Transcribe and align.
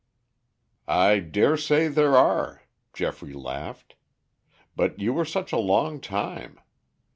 "I 0.87 1.19
dare 1.19 1.55
say 1.57 1.87
there 1.87 2.15
are," 2.17 2.63
Geoffrey 2.91 3.33
laughed. 3.33 3.93
"But 4.75 4.97
you 4.99 5.13
were 5.13 5.25
such 5.25 5.53
a 5.53 5.57
long 5.57 5.99
time. 6.01 6.59